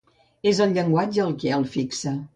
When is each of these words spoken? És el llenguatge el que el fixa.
És 0.51 0.61
el 0.65 0.73
llenguatge 0.77 1.23
el 1.27 1.37
que 1.45 1.55
el 1.59 1.71
fixa. 1.77 2.19